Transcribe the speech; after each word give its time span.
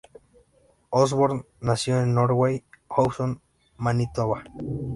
Osborne 0.89 1.43
nació 1.59 2.01
en 2.01 2.15
Norway 2.15 2.63
House, 2.89 3.21
Manitoba. 3.77 4.43